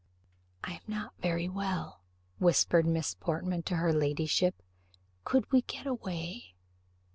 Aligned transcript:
"I 0.63 0.71
am 0.73 0.81
not 0.87 1.13
very 1.21 1.47
well," 1.47 2.01
whispered 2.39 2.87
Miss 2.87 3.13
Portman 3.13 3.61
to 3.69 3.75
her 3.75 3.93
ladyship: 3.93 4.63
"could 5.23 5.51
we 5.51 5.61
get 5.61 5.85
away?" 5.85 6.55